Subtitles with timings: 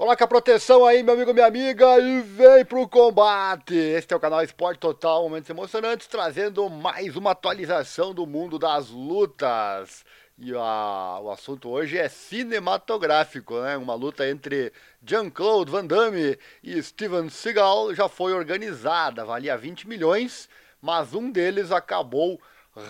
[0.00, 3.74] Coloca a proteção aí, meu amigo, minha amiga, e vem pro combate!
[3.74, 8.88] Este é o canal Esporte Total, momentos emocionantes, trazendo mais uma atualização do mundo das
[8.88, 10.02] lutas.
[10.38, 13.76] E a, o assunto hoje é cinematográfico, né?
[13.76, 14.72] Uma luta entre
[15.04, 20.48] Jean-Claude Van Damme e Steven Seagal já foi organizada, valia 20 milhões,
[20.80, 22.40] mas um deles acabou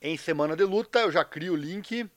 [0.00, 2.08] em semana de luta, eu já crio o link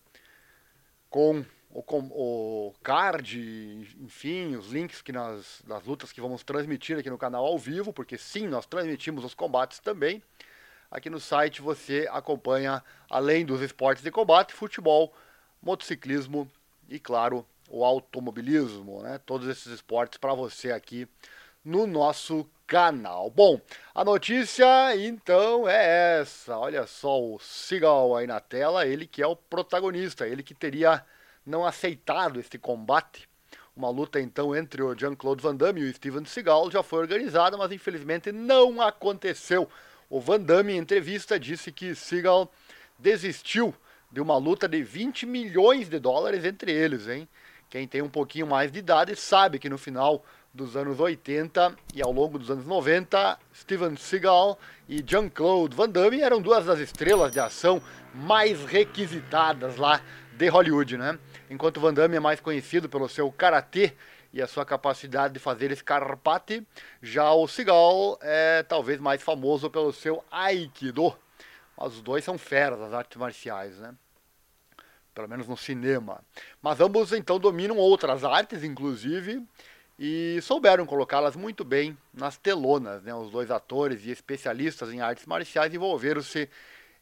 [1.09, 6.97] com o, com o card, enfim, os links que nas, das lutas que vamos transmitir
[6.97, 10.21] aqui no canal ao vivo, porque sim, nós transmitimos os combates também.
[10.89, 15.13] Aqui no site você acompanha, além dos esportes de combate, futebol,
[15.61, 16.49] motociclismo
[16.89, 19.17] e, claro, o automobilismo, né?
[19.25, 21.07] Todos esses esportes para você aqui
[21.63, 23.29] no nosso canal.
[23.29, 23.59] Bom,
[23.93, 26.57] a notícia então é essa.
[26.57, 31.05] Olha só o Seagal aí na tela, ele que é o protagonista, ele que teria
[31.45, 33.27] não aceitado este combate.
[33.75, 37.57] Uma luta então entre o Jean-Claude Van Damme e o Steven Seagal já foi organizada,
[37.57, 39.67] mas infelizmente não aconteceu.
[40.09, 42.49] O Van Damme em entrevista disse que Seagal
[42.97, 43.75] desistiu
[44.09, 47.27] de uma luta de 20 milhões de dólares entre eles, hein?
[47.71, 52.01] Quem tem um pouquinho mais de idade sabe que no final dos anos 80 e
[52.01, 57.31] ao longo dos anos 90, Steven Seagal e Jean-Claude Van Damme eram duas das estrelas
[57.31, 57.81] de ação
[58.13, 60.01] mais requisitadas lá
[60.33, 61.17] de Hollywood, né?
[61.49, 63.93] Enquanto Van Damme é mais conhecido pelo seu karatê
[64.33, 66.67] e a sua capacidade de fazer escarpate,
[67.01, 71.17] já o Seagal é talvez mais famoso pelo seu aikido.
[71.77, 73.95] Mas os dois são feras das artes marciais, né?
[75.13, 76.23] Pelo menos no cinema.
[76.61, 79.45] Mas ambos então dominam outras artes, inclusive,
[79.99, 83.03] e souberam colocá-las muito bem nas telonas.
[83.03, 83.13] Né?
[83.13, 86.49] Os dois atores e especialistas em artes marciais envolveram-se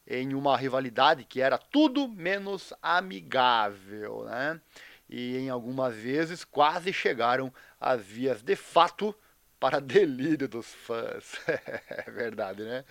[0.06, 4.60] em uma rivalidade que era tudo menos amigável, né?
[5.08, 9.14] E em algumas vezes quase chegaram às vias de fato
[9.60, 11.38] para delírio dos fãs.
[11.46, 12.82] é verdade, né?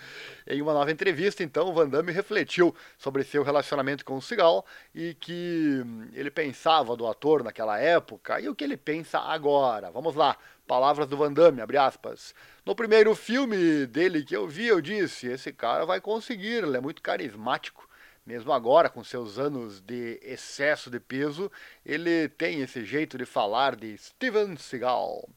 [0.46, 4.64] Em uma nova entrevista, então, Van Damme refletiu sobre seu relacionamento com o Seagal
[4.94, 9.90] e que ele pensava do ator naquela época e o que ele pensa agora.
[9.90, 10.38] Vamos lá,
[10.68, 12.36] palavras do Van Damme, abre aspas.
[12.64, 16.82] No primeiro filme dele que eu vi, eu disse, esse cara vai conseguir, ele é
[16.82, 17.90] muito carismático.
[18.24, 21.52] Mesmo agora, com seus anos de excesso de peso,
[21.84, 25.28] ele tem esse jeito de falar de Steven Seagal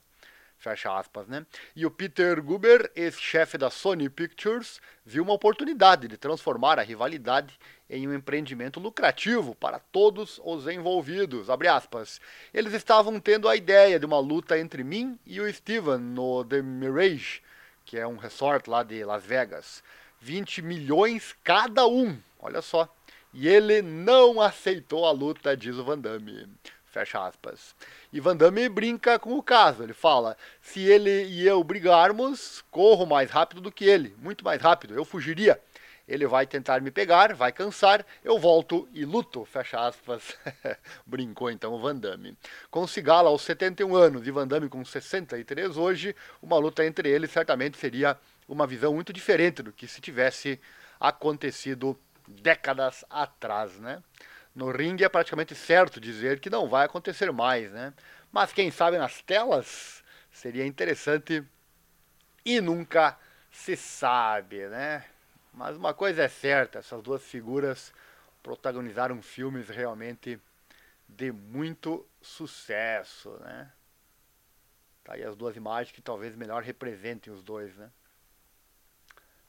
[0.62, 1.44] fecha aspas, né?
[1.74, 7.58] E o Peter Guber, ex-chefe da Sony Pictures, viu uma oportunidade de transformar a rivalidade
[7.90, 11.48] em um empreendimento lucrativo para todos os envolvidos.
[12.54, 16.62] Eles estavam tendo a ideia de uma luta entre mim e o Steven no The
[16.62, 17.42] Mirage,
[17.84, 19.82] que é um resort lá de Las Vegas.
[20.20, 22.88] 20 milhões cada um, olha só.
[23.34, 26.48] E ele não aceitou a luta, diz o Van Damme.
[26.92, 27.74] Fecha aspas.
[28.12, 29.82] E Van Damme brinca com o caso.
[29.82, 34.60] Ele fala: se ele e eu brigarmos, corro mais rápido do que ele, muito mais
[34.60, 34.94] rápido.
[34.94, 35.58] Eu fugiria.
[36.06, 39.42] Ele vai tentar me pegar, vai cansar, eu volto e luto.
[39.46, 40.36] Fecha aspas.
[41.06, 42.36] Brincou então o Van Damme.
[42.70, 47.30] Com Cigala aos 71 anos e Van Damme com 63 hoje, uma luta entre eles
[47.30, 50.60] certamente seria uma visão muito diferente do que se tivesse
[51.00, 51.98] acontecido
[52.28, 54.02] décadas atrás, né?
[54.54, 57.94] No ringue é praticamente certo dizer que não vai acontecer mais, né?
[58.30, 61.42] Mas quem sabe nas telas seria interessante
[62.44, 63.18] e nunca
[63.50, 65.04] se sabe, né?
[65.54, 67.92] Mas uma coisa é certa, essas duas figuras
[68.42, 70.40] protagonizaram filmes realmente
[71.08, 73.70] de muito sucesso, né?
[75.04, 77.90] Tá aí as duas imagens que talvez melhor representem os dois, né?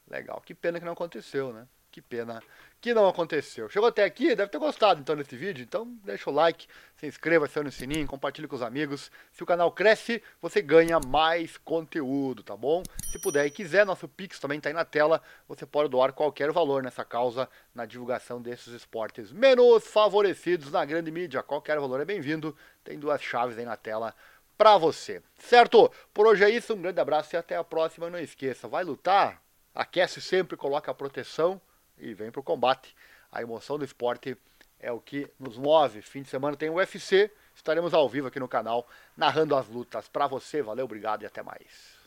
[0.07, 1.67] Legal, que pena que não aconteceu, né?
[1.93, 2.41] Que pena
[2.81, 3.69] que não aconteceu.
[3.69, 6.67] Chegou até aqui, deve ter gostado então desse vídeo, então deixa o like,
[6.97, 9.11] se inscreva, acione o sininho, compartilhe com os amigos.
[9.31, 12.81] Se o canal cresce, você ganha mais conteúdo, tá bom?
[13.11, 16.51] Se puder e quiser, nosso Pix também está aí na tela, você pode doar qualquer
[16.51, 21.43] valor nessa causa na divulgação desses esportes menos favorecidos na grande mídia.
[21.43, 24.15] Qualquer valor é bem-vindo, tem duas chaves aí na tela
[24.57, 25.21] para você.
[25.37, 25.91] Certo?
[26.11, 28.09] Por hoje é isso, um grande abraço e até a próxima.
[28.09, 29.43] Não esqueça, vai lutar?
[29.75, 31.61] Aquece sempre, coloca a proteção
[31.97, 32.95] e vem para o combate.
[33.31, 34.37] A emoção do esporte
[34.79, 36.01] é o que nos move.
[36.01, 40.07] Fim de semana tem o UFC, estaremos ao vivo aqui no canal narrando as lutas
[40.07, 40.61] para você.
[40.61, 42.02] Valeu, obrigado e até mais.